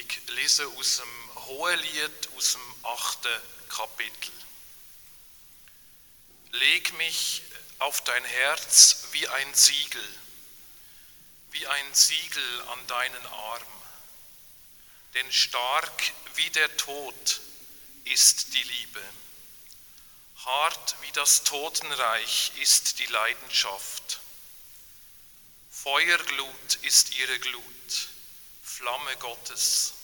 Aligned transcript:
Ich 0.00 0.28
lese 0.28 0.66
aus 0.66 0.96
dem 0.96 1.34
Hohelied, 1.46 2.28
aus 2.34 2.52
dem 2.52 2.84
achten 2.84 3.42
Kapitel. 3.68 4.32
Leg 6.52 6.96
mich 6.96 7.42
auf 7.80 8.02
dein 8.04 8.24
Herz 8.24 9.04
wie 9.12 9.28
ein 9.28 9.54
Siegel, 9.54 10.08
wie 11.50 11.66
ein 11.66 11.94
Siegel 11.94 12.62
an 12.68 12.86
deinen 12.86 13.26
Arm. 13.26 13.82
Denn 15.12 15.30
stark 15.30 16.12
wie 16.34 16.48
der 16.48 16.74
Tod 16.78 17.40
ist 18.04 18.54
die 18.54 18.62
Liebe. 18.62 19.04
Hart 20.46 20.96
wie 21.02 21.12
das 21.12 21.44
Totenreich 21.44 22.52
ist 22.62 23.00
die 23.00 23.06
Leidenschaft. 23.06 24.20
Feuerglut 25.70 26.76
ist 26.82 27.14
ihre 27.16 27.38
Glut, 27.38 28.08
Flamme 28.76 29.16
Gottes. 29.16 29.94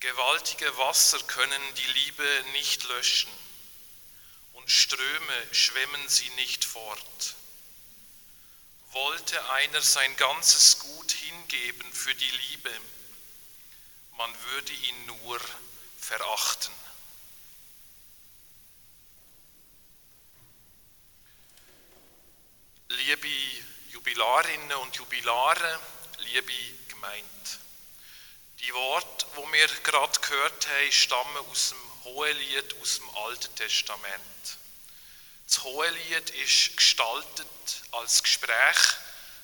Gewaltige 0.00 0.78
Wasser 0.78 1.18
können 1.24 1.62
die 1.74 1.86
Liebe 1.86 2.44
nicht 2.52 2.88
löschen 2.88 3.30
und 4.54 4.70
Ströme 4.70 5.54
schwemmen 5.54 6.08
sie 6.08 6.30
nicht 6.30 6.64
fort. 6.64 7.34
Wollte 8.92 9.50
einer 9.50 9.82
sein 9.82 10.16
ganzes 10.16 10.78
Gut 10.78 11.12
hingeben 11.12 11.92
für 11.92 12.14
die 12.14 12.30
Liebe, 12.30 12.80
man 14.16 14.34
würde 14.44 14.72
ihn 14.72 15.06
nur 15.06 15.38
verachten. 16.00 16.72
Liebe 22.88 23.28
Jubilarinnen 23.90 24.78
und 24.78 24.96
Jubilare, 24.96 25.80
liebe 26.18 26.77
Gemeinde, 27.00 27.24
die 28.58 28.74
Worte, 28.74 29.26
wo 29.36 29.52
wir 29.52 29.68
gerade 29.84 30.18
gehört 30.18 30.66
haben, 30.66 30.90
stammen 30.90 31.36
aus 31.48 31.68
dem 31.68 32.04
Hohelied 32.04 32.74
aus 32.80 32.96
dem 32.96 33.08
Alten 33.10 33.54
Testament. 33.54 34.58
Das 35.46 35.62
Hohelied 35.62 36.30
ist 36.30 36.76
gestaltet 36.76 37.46
als 37.92 38.20
Gespräch 38.20 38.78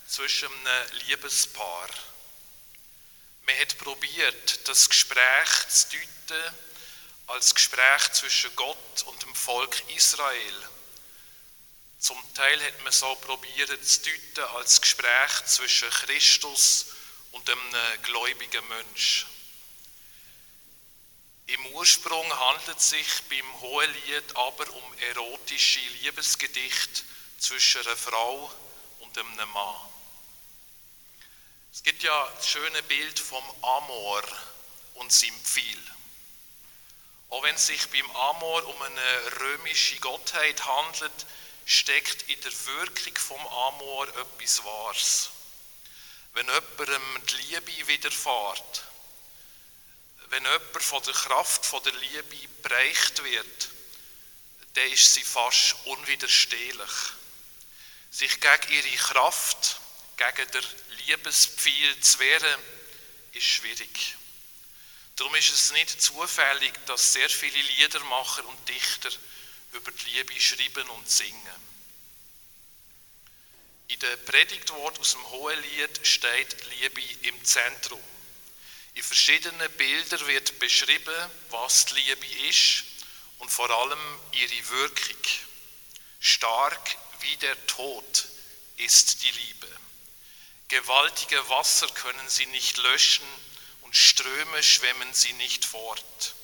zwischen 0.09 0.49
einem 0.67 0.91
Liebespaar. 1.07 1.89
Man 3.47 3.59
hat 3.61 3.79
probiert, 3.79 4.69
das 4.69 4.89
Gespräch 4.89 5.69
zu 5.69 5.87
deuten 5.91 6.55
als 7.29 7.55
Gespräch 7.55 8.13
zwischen 8.15 8.55
Gott 8.57 9.03
und 9.07 9.23
dem 9.23 9.35
Volk 9.37 9.81
Israel. 9.95 10.69
Zum 12.01 12.21
Teil 12.35 12.61
hat 12.65 12.83
man 12.83 12.93
so 12.93 13.15
probiert 13.15 13.87
zu 13.87 14.01
deuten 14.01 14.57
als 14.57 14.81
Gespräch 14.81 15.45
zwischen 15.47 15.89
Christus 15.89 16.87
und 17.35 17.51
einem 17.51 18.03
gläubigen 18.03 18.67
Mensch. 18.69 19.27
Im 21.47 21.67
Ursprung 21.75 22.33
handelt 22.41 22.79
es 22.79 22.91
sich 22.91 23.23
beim 23.29 23.61
Hohelied 23.61 24.37
aber 24.37 24.69
um 24.71 24.95
erotische 25.11 25.81
Liebesgedichte 26.01 27.03
zwischen 27.39 27.83
einer 27.83 27.97
Frau 27.97 28.51
und 29.01 29.19
einem 29.19 29.51
Mann. 29.51 29.77
Es 31.73 31.83
gibt 31.83 32.03
ja 32.03 32.33
das 32.37 32.49
schöne 32.49 32.83
Bild 32.85 33.19
vom 33.19 33.45
Amor 33.63 34.23
und 34.95 35.13
seinem 35.13 35.39
Pfeil. 35.41 35.83
Auch 37.29 37.43
wenn 37.43 37.57
es 37.57 37.67
sich 37.67 37.91
beim 37.91 38.11
Amor 38.13 38.65
um 38.67 38.81
eine 38.81 39.41
römische 39.41 39.99
Gottheit 39.99 40.65
handelt, 40.65 41.27
steckt 41.67 42.23
in 42.31 42.41
der 42.41 42.67
Wirkung 42.67 43.17
vom 43.17 43.47
Amor 43.49 44.09
etwas 44.09 44.65
Wahres. 44.65 45.34
Wenn 46.35 46.49
jemandem 46.49 47.27
die 47.27 47.37
Liebe 47.37 47.87
widerfährt, 47.87 48.85
wenn 50.31 50.43
jemand 50.43 50.83
von 50.83 51.03
der 51.05 51.15
Kraft 51.15 51.65
von 51.65 51.83
der 51.85 51.93
Liebe 51.93 52.49
bereicht 52.63 53.23
wird, 53.23 53.69
dann 54.75 54.91
ist 54.91 55.15
sie 55.15 55.23
fast 55.23 55.77
unwiderstehlich. 55.85 56.91
Sich 58.11 58.41
gegen 58.41 58.73
ihre 58.73 58.97
Kraft, 58.97 59.79
gegen 60.17 60.51
der 60.51 60.63
Liebespfeil 61.07 62.01
zu 62.01 62.19
wehren, 62.19 62.61
ist 63.33 63.47
schwierig. 63.47 64.17
Darum 65.15 65.35
ist 65.37 65.55
es 65.55 65.71
nicht 65.73 66.03
zufällig, 66.03 66.73
dass 66.87 67.13
sehr 67.13 67.31
viele 67.31 67.63
Liedermacher 67.63 68.45
und 68.45 68.69
Dichter 68.69 69.11
über 69.73 69.93
die 69.93 70.11
Liebe 70.11 70.41
schreiben 70.41 70.89
und 70.91 71.09
singen. 71.09 71.74
In 73.89 73.99
der 74.01 74.17
Predigtwort 74.17 74.99
aus 74.99 75.13
dem 75.13 75.31
Hohelied 75.31 76.07
steht 76.07 76.57
Liebe 76.81 77.03
im 77.23 77.45
Zentrum. 77.45 78.03
In 78.95 79.03
verschiedenen 79.03 79.71
Bildern 79.73 80.27
wird 80.27 80.59
beschrieben, 80.59 81.31
was 81.51 81.87
die 81.87 81.95
Liebe 81.95 82.27
ist 82.49 82.85
und 83.39 83.51
vor 83.51 83.69
allem 83.71 84.21
ihre 84.33 84.69
Wirkung. 84.71 85.23
Stark 86.21 86.97
wie 87.21 87.37
der 87.37 87.67
Tod 87.67 88.29
ist 88.79 89.23
die 89.23 89.31
Liebe. 89.31 89.69
Gewaltige 90.69 91.49
Wasser 91.51 91.89
können 91.89 92.29
sie 92.29 92.47
nicht 92.47 92.79
löschen 92.79 93.27
und 93.83 93.95
Ströme 93.95 94.63
schwemmen 94.63 95.13
sie 95.13 95.33
nicht 95.35 95.65
fort. 95.65 96.35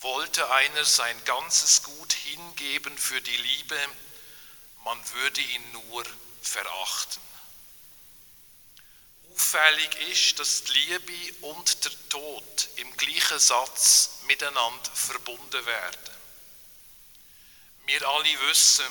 Wollte 0.00 0.50
einer 0.50 0.84
sein 0.86 1.22
ganzes 1.24 1.82
Gut 1.82 2.14
hingeben 2.14 2.96
für 2.96 3.20
die 3.20 3.36
Liebe, 3.36 3.78
man 4.84 5.12
würde 5.12 5.42
ihn 5.42 5.72
nur 5.72 6.06
verachten. 6.42 7.22
Auffällig 9.32 9.94
ist, 10.10 10.38
dass 10.38 10.64
die 10.64 10.72
Liebe 10.72 11.46
und 11.46 11.84
der 11.84 12.08
Tod 12.08 12.68
im 12.76 12.96
gleichen 12.96 13.38
Satz 13.38 14.10
miteinander 14.26 14.90
verbunden 14.92 15.66
werden. 15.66 16.10
Wir 17.86 18.06
alle 18.08 18.40
wissen, 18.48 18.86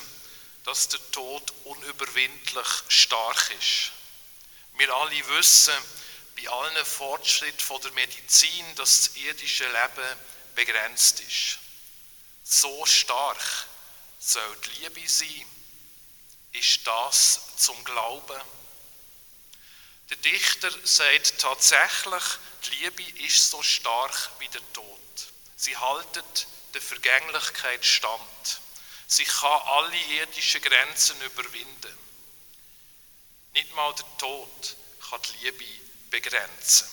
dass 0.64 0.88
der 0.88 1.00
Tod 1.12 1.52
unüberwindlich 1.64 2.66
stark 2.88 3.50
ist. 3.58 3.92
Wir 4.76 4.94
alle 4.94 5.28
wissen 5.28 5.74
bei 6.36 6.48
allen 6.48 6.84
Fortschritten 6.84 7.80
der 7.82 7.92
Medizin, 7.92 8.74
dass 8.74 9.04
das 9.04 9.16
irdische 9.16 9.66
Leben 9.66 10.18
begrenzt 10.54 11.20
ist. 11.20 11.58
So 12.44 12.84
stark 12.86 13.66
soll 14.18 14.56
die 14.64 14.82
Liebe 14.82 15.08
sein. 15.08 15.46
Ist 16.52 16.86
das 16.86 17.40
zum 17.56 17.82
Glauben? 17.84 18.40
Der 20.10 20.16
Dichter 20.18 20.70
sagt 20.84 21.38
tatsächlich, 21.38 22.22
die 22.64 22.70
Liebe 22.76 23.02
ist 23.24 23.50
so 23.50 23.62
stark 23.62 24.30
wie 24.40 24.48
der 24.48 24.72
Tod. 24.72 24.98
Sie 25.56 25.76
haltet 25.76 26.46
der 26.74 26.82
Vergänglichkeit 26.82 27.84
stand. 27.84 28.60
Sie 29.06 29.24
kann 29.24 29.60
alle 29.66 29.96
irdischen 29.96 30.62
Grenzen 30.62 31.20
überwinden. 31.20 31.98
Nicht 33.52 33.74
mal 33.74 33.94
der 33.94 34.18
Tod 34.18 34.76
kann 35.08 35.20
die 35.22 35.44
Liebe 35.44 35.64
begrenzen. 36.10 36.88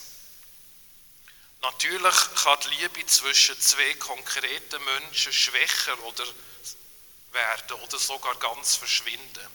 Natürlich 1.61 2.15
kann 2.35 2.59
die 2.65 2.75
Liebe 2.75 3.05
zwischen 3.07 3.59
zwei 3.59 3.93
konkreten 3.95 4.83
Menschen 4.83 5.33
schwächer 5.33 5.99
oder 6.03 6.25
werden 7.37 7.81
oder 7.81 7.97
sogar 7.97 8.35
ganz 8.35 8.75
verschwinden. 8.75 9.47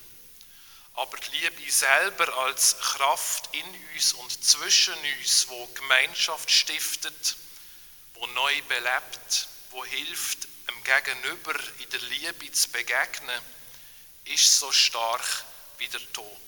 Aber 0.95 1.19
die 1.19 1.37
Liebe 1.37 1.71
selber 1.71 2.35
als 2.39 2.79
Kraft 2.79 3.49
in 3.53 3.65
uns 3.95 4.13
und 4.15 4.45
zwischen 4.45 4.95
uns, 5.19 5.49
wo 5.49 5.67
Gemeinschaft 5.69 6.51
stiftet, 6.51 7.37
wo 8.15 8.27
neu 8.29 8.63
belebt, 8.63 9.49
wo 9.71 9.85
hilft, 9.85 10.49
dem 10.69 10.85
Gegenüber 10.85 11.55
in 11.79 11.91
der 11.91 12.01
Liebe 12.01 12.53
zu 12.53 12.69
begegnen, 12.71 13.43
ist 14.25 14.59
so 14.59 14.71
stark 14.71 15.45
wie 15.79 15.89
der 15.89 16.13
Tod. 16.13 16.39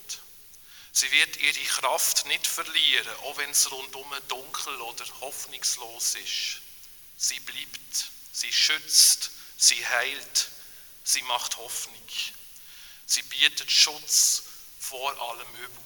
Sie 0.93 1.11
wird 1.11 1.37
ihre 1.39 1.65
Kraft 1.65 2.27
nicht 2.27 2.47
verlieren, 2.47 3.17
auch 3.25 3.37
wenn 3.39 3.50
es 3.50 3.71
rundum 3.73 4.15
dunkel 4.28 4.81
oder 4.83 5.05
hoffnungslos 5.21 6.14
ist. 6.14 6.61
Sie 7.17 7.41
bleibt, 7.41 8.11
sie 8.32 8.53
schützt, 8.53 9.31
sie 9.56 9.85
heilt, 9.87 10.50
sie 11.05 11.23
macht 11.23 11.56
Hoffnung. 11.59 11.95
Sie 13.06 13.23
bietet 13.23 13.71
Schutz 13.71 14.43
vor 14.81 15.21
allem 15.31 15.55
Übel. 15.56 15.85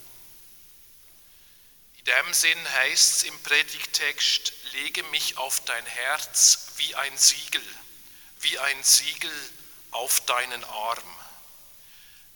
In 1.99 2.05
dem 2.05 2.33
Sinn 2.33 2.73
heißt 2.75 3.13
es 3.13 3.23
im 3.25 3.43
Predigtext, 3.43 4.53
lege 4.73 5.03
mich 5.05 5.37
auf 5.37 5.61
dein 5.65 5.85
Herz 5.85 6.69
wie 6.77 6.95
ein 6.95 7.19
Siegel, 7.19 7.63
wie 8.41 8.59
ein 8.59 8.83
Siegel 8.83 9.51
auf 9.91 10.25
deinen 10.25 10.65
Arm. 10.65 11.15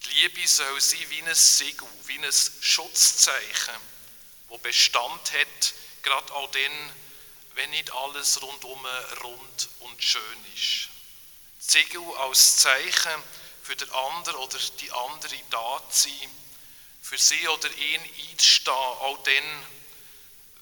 Die 0.04 0.08
Liebe 0.10 0.46
soll 0.46 0.80
sein 0.80 1.08
wie 1.10 1.22
ein 1.22 1.34
Siegel, 1.34 1.88
wie 2.06 2.18
ein 2.18 2.32
Schutzzeichen, 2.60 3.76
wo 4.48 4.58
Bestand 4.58 5.32
hat, 5.32 5.74
gerade 6.02 6.34
auch 6.34 6.50
dann, 6.50 6.94
wenn 7.54 7.70
nicht 7.70 7.92
alles 7.92 8.42
rundum 8.42 8.84
rund 9.22 9.68
und 9.80 10.02
schön 10.02 10.44
ist. 10.54 10.91
Siegel 11.64 12.02
als 12.18 12.56
Zeichen, 12.58 13.22
für 13.62 13.76
den 13.76 13.90
anderen 13.92 14.36
oder 14.40 14.58
die 14.80 14.90
andere 14.90 15.36
da 15.50 15.82
zu 15.90 16.08
sein, 16.08 16.30
für 17.00 17.16
sie 17.16 17.46
oder 17.48 17.70
ihn 17.70 18.00
einzustehen, 18.30 18.74
auch 18.74 19.22
dann, 19.22 19.66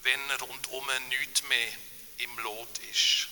wenn 0.03 0.31
rundum 0.33 0.87
nichts 1.09 1.43
mehr 1.45 1.73
im 2.19 2.39
Lot 2.41 2.79
ist. 2.93 3.29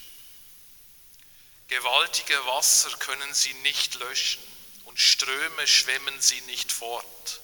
Gewaltige 1.69 2.47
Wasser 2.47 2.91
können 2.97 3.35
sie 3.35 3.53
nicht 3.55 3.94
löschen 3.97 4.43
und 4.87 4.99
Ströme 4.99 5.67
schwemmen 5.67 6.20
sie 6.23 6.41
nicht 6.43 6.73
fort. 6.73 7.41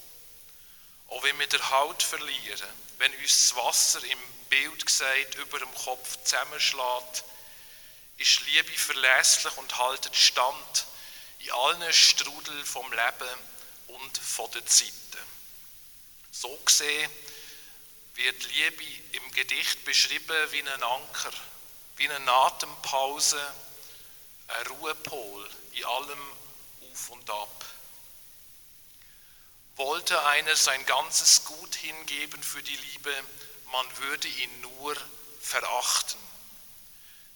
Auch 1.09 1.23
wenn 1.23 1.39
wir 1.39 1.47
der 1.49 1.71
Haut 1.71 2.03
verlieren, 2.03 2.71
wenn 2.97 3.15
uns 3.17 3.49
das 3.49 3.57
Wasser 3.57 4.03
im 4.03 4.19
Bild 4.49 4.87
gesagt 4.87 5.35
über 5.35 5.59
dem 5.59 5.75
Kopf 5.75 6.17
zusammenschlägt, 6.25 7.25
ist 8.19 8.41
Liebe 8.47 8.73
verlässlich 8.73 9.57
und 9.57 9.79
haltet 9.79 10.15
stand 10.15 10.87
in 11.41 11.51
allen 11.53 11.93
Strudel 11.93 12.65
vom 12.65 12.91
Leben 12.93 13.39
und 13.89 14.19
von 14.19 14.51
der 14.53 14.65
Zeiten. 14.67 14.95
So 16.31 16.57
gesehen 16.65 17.11
wird 18.15 18.45
Liebe 18.45 18.85
im 19.13 19.31
Gedicht 19.33 19.85
beschrieben 19.85 20.53
wie 20.53 20.63
ein 20.63 20.83
Anker, 20.83 21.33
wie 21.97 22.09
eine 22.09 22.33
Atempause, 22.33 23.41
ein 24.49 24.67
Ruhepol 24.67 25.51
in 25.73 25.85
allem 25.85 26.33
Auf 26.91 27.11
und 27.11 27.29
Ab. 27.31 27.65
Wollte 29.77 30.25
einer 30.27 30.55
sein 30.55 30.85
ganzes 30.87 31.45
Gut 31.45 31.75
hingeben 31.75 32.43
für 32.43 32.63
die 32.63 32.77
Liebe, 32.77 33.13
man 33.73 33.97
würde 33.99 34.29
ihn 34.29 34.61
nur 34.61 34.97
verachten. 35.41 36.21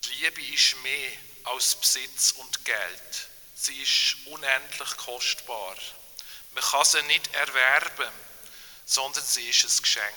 Die 0.04 0.12
Liebe 0.24 0.42
ist 0.42 0.76
mehr 0.82 1.12
als 1.44 1.74
Besitz 1.74 2.32
und 2.32 2.64
Geld. 2.64 3.28
Sie 3.54 3.82
ist 3.82 4.16
unendlich 4.26 4.96
kostbar. 4.96 5.76
Man 6.54 6.64
kann 6.64 6.84
sie 6.84 7.02
nicht 7.02 7.34
erwerben, 7.34 8.12
sondern 8.86 9.24
sie 9.24 9.48
ist 9.48 9.64
ein 9.64 9.82
Geschenk. 9.82 10.14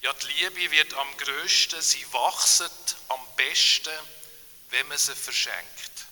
Ja, 0.00 0.12
die 0.12 0.26
Liebe 0.26 0.70
wird 0.70 0.94
am 0.94 1.16
größten, 1.16 1.82
sie 1.82 2.12
wachset 2.12 2.96
am 3.08 3.20
besten, 3.36 3.92
wenn 4.70 4.86
man 4.88 4.98
sie 4.98 5.14
verschenkt. 5.14 6.06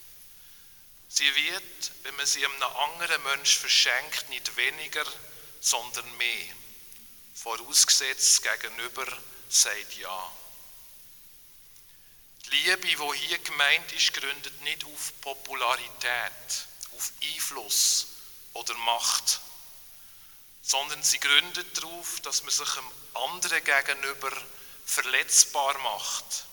Sie 1.08 1.34
wird, 1.34 1.92
wenn 2.02 2.16
man 2.16 2.26
sie 2.26 2.44
einem 2.44 2.62
anderen 2.62 3.22
Menschen 3.22 3.60
verschenkt, 3.60 4.28
nicht 4.28 4.56
weniger, 4.56 5.06
sondern 5.60 6.16
mehr. 6.16 6.54
Vorausgesetzt 7.34 8.42
gegenüber 8.42 9.06
sagt 9.48 9.94
ja. 9.94 10.32
Die 12.46 12.56
Liebe, 12.56 12.86
die 12.86 13.18
hier 13.18 13.38
gemeint 13.38 13.92
ist, 13.92 14.14
gründet 14.14 14.60
nicht 14.62 14.84
auf 14.84 15.20
Popularität, 15.20 16.66
auf 16.96 17.12
Einfluss 17.22 18.06
oder 18.52 18.74
Macht, 18.74 19.40
sondern 20.62 21.02
sie 21.02 21.18
gründet 21.18 21.76
darauf, 21.76 22.20
dass 22.20 22.42
man 22.42 22.52
sich 22.52 22.76
einem 22.76 22.90
anderen 23.14 23.64
gegenüber 23.64 24.30
verletzbar 24.84 25.76
macht, 25.78 26.46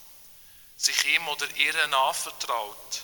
sich 0.77 1.05
ihm 1.05 1.27
oder 1.27 1.47
ihr 1.55 1.75
anvertraut, 1.93 3.03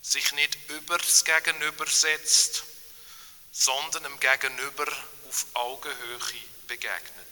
sich 0.00 0.32
nicht 0.32 0.56
über 0.70 0.96
das 0.96 1.24
Gegenüber 1.24 1.86
setzt, 1.86 2.64
sondern 3.52 4.04
dem 4.04 4.20
Gegenüber 4.20 4.86
auf 5.28 5.46
Augenhöhe 5.54 6.18
begegnet. 6.66 7.25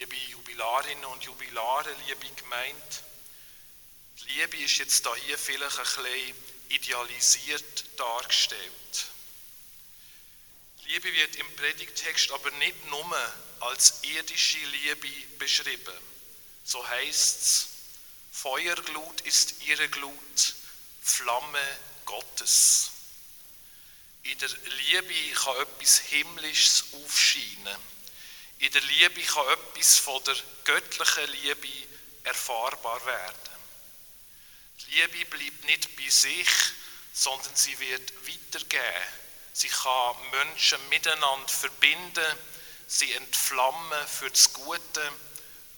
Liebe 0.00 0.16
Jubilarinnen 0.16 1.04
und 1.04 1.22
Jubilare, 1.24 1.94
liebe 2.06 2.26
Gemeinde, 2.34 2.82
die 4.18 4.30
Liebe 4.30 4.56
ist 4.56 4.78
jetzt 4.78 5.06
hier 5.26 5.36
vielleicht 5.36 5.78
ein 5.78 5.84
bisschen 5.84 6.34
idealisiert 6.70 7.84
dargestellt. 7.98 9.06
Liebe 10.86 11.12
wird 11.12 11.36
im 11.36 11.54
Predigtext 11.54 12.32
aber 12.32 12.50
nicht 12.52 12.86
nur 12.86 13.34
als 13.60 14.02
irdische 14.04 14.56
Liebe 14.56 15.08
beschrieben. 15.38 16.00
So 16.64 16.88
heißt 16.88 17.42
es, 17.42 17.68
Feuerglut 18.32 19.20
ist 19.20 19.60
ihre 19.66 19.86
Glut, 19.90 20.54
Flamme 21.02 21.78
Gottes. 22.06 22.90
In 24.22 24.38
der 24.38 24.48
Liebe 24.48 25.34
kann 25.34 25.56
etwas 25.56 25.98
Himmlisches 25.98 26.84
aufscheinen. 27.04 27.89
In 28.60 28.70
der 28.72 28.82
Liebe 28.82 29.22
kann 29.22 29.48
etwas 29.48 29.98
von 29.98 30.22
der 30.24 30.36
göttlichen 30.64 31.30
Liebe 31.32 31.86
erfahrbar 32.24 33.04
werden. 33.06 33.50
Die 34.80 34.90
Liebe 34.94 35.24
bleibt 35.24 35.64
nicht 35.64 35.96
bei 35.96 36.08
sich, 36.08 36.48
sondern 37.12 37.56
sie 37.56 37.78
wird 37.78 38.12
weitergehen 38.26 39.20
Sie 39.52 39.68
kann 39.68 40.16
Menschen 40.30 40.88
miteinander 40.88 41.48
verbinden, 41.48 42.38
sie 42.86 43.12
entflammen 43.12 44.08
für 44.08 44.30
das 44.30 44.52
Gute 44.52 45.12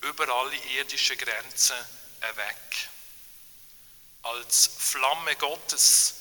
über 0.02 0.28
alle 0.28 0.56
irdischen 0.76 1.16
Grenzen 1.16 1.76
hinweg. 2.20 2.88
Als 4.22 4.70
Flamme 4.78 5.34
Gottes 5.36 6.14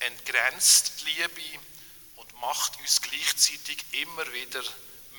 entgrenzt 0.00 1.00
die 1.00 1.10
Liebe 1.10 1.60
und 2.16 2.40
macht 2.40 2.76
uns 2.80 3.00
gleichzeitig 3.00 3.84
immer 3.92 4.30
wieder 4.32 4.62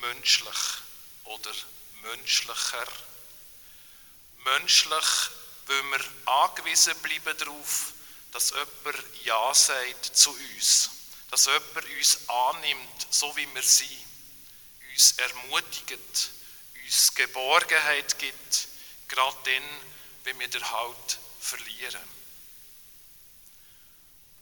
menschlich 0.01 0.57
oder 1.27 1.53
menschlicher. 2.03 2.87
Menschlich, 4.43 5.29
weil 5.67 5.83
wir 5.83 6.05
angewiesen 6.25 6.95
bleiben 6.99 7.37
darauf, 7.37 7.93
dass 8.31 8.51
jemand 8.51 9.25
Ja 9.25 9.53
sagt 9.53 10.05
zu 10.05 10.31
uns 10.31 10.91
dass 11.29 11.45
jemand 11.45 11.85
uns 11.97 12.29
annimmt, 12.29 13.07
so 13.09 13.35
wie 13.35 13.47
wir 13.53 13.63
sind, 13.63 13.89
uns 14.91 15.11
ermutigt, 15.17 16.31
uns 16.83 17.13
Geborgenheit 17.13 18.17
gibt, 18.17 18.67
gerade 19.07 19.37
dann, 19.45 19.63
wenn 20.23 20.39
wir 20.39 20.47
den 20.47 20.71
Halt 20.71 21.19
verlieren. 21.39 22.17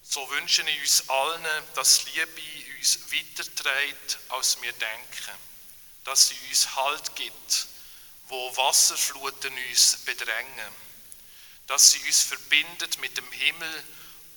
So 0.04 0.30
wünsche 0.30 0.62
ich 0.70 0.82
uns 0.82 1.10
allen, 1.10 1.64
dass 1.74 2.06
Liebe 2.06 2.42
uns 2.78 3.00
weiterträgt, 3.12 4.20
als 4.30 4.62
wir 4.62 4.72
denken, 4.74 5.32
dass 6.06 6.30
sie 6.30 6.38
uns 6.50 6.76
Halt 6.76 7.16
gibt, 7.16 7.68
wo 8.28 8.58
Wasserfluten 8.58 9.54
uns 9.70 9.98
bedrängen, 10.06 10.74
dass 11.68 11.92
sie 11.92 12.00
uns 12.00 12.22
verbindet 12.22 13.00
mit 13.00 13.18
dem 13.18 13.32
Himmel 13.32 13.84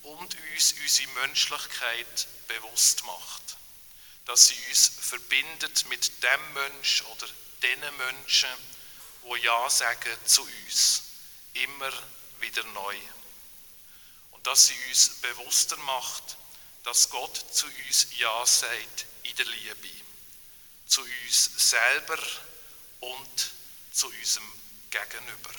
und 0.02 0.36
uns 0.54 0.72
unsere 0.72 1.08
Menschlichkeit 1.20 2.26
bewusst 2.48 3.04
macht. 3.04 3.42
Dass 4.24 4.48
sie 4.48 4.56
uns 4.68 4.88
verbindet 4.88 5.86
mit 5.88 6.22
dem 6.22 6.52
Mensch 6.54 7.02
oder 7.02 7.28
den 7.62 7.80
Menschen, 7.96 8.50
wo 9.22 9.36
Ja 9.36 9.68
sagen 9.68 10.16
zu 10.24 10.42
uns, 10.42 11.02
immer 11.54 11.92
wieder 12.40 12.62
neu. 12.64 12.98
Und 14.30 14.46
dass 14.46 14.68
sie 14.68 14.76
uns 14.88 15.20
bewusster 15.20 15.76
macht, 15.78 16.36
dass 16.84 17.10
Gott 17.10 17.36
zu 17.52 17.66
uns 17.66 18.06
Ja 18.16 18.46
sagt 18.46 19.06
in 19.24 19.36
der 19.36 19.46
Liebe, 19.46 19.88
zu 20.88 21.02
uns 21.02 21.50
selber 21.56 22.18
und 23.00 23.50
zu 23.92 24.08
unserem 24.08 24.50
Gegenüber. 24.90 25.50